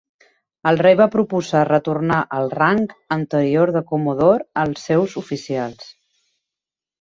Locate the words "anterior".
3.17-3.73